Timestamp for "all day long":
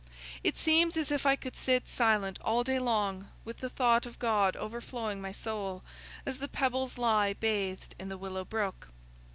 2.41-3.27